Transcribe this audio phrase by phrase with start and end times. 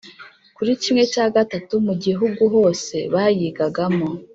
[0.55, 4.07] kuri kimwe cya gatatu mu gihugu hose bayigagamo